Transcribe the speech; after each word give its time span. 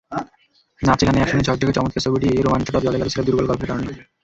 নাচে, 0.81 1.03
গানে, 1.05 1.19
অ্যাকশনে, 1.19 1.45
ঝকঝকে, 1.47 1.73
চমৎকার 1.73 2.03
ছবিটির 2.05 2.45
রোমাঞ্চটা 2.45 2.79
জলে 2.79 2.99
গেল 2.99 3.09
স্রেফ 3.09 3.25
দুর্বল 3.25 3.45
গল্পের 3.47 3.69
কারণে। 3.69 3.85